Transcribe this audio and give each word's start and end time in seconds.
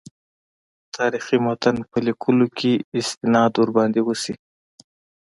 تاریخي 0.97 1.37
متن 1.45 1.75
په 1.89 1.97
لیکلو 2.07 2.45
کې 2.57 2.73
استناد 2.99 3.51
ورباندې 3.57 4.01
وشي. 4.03 4.35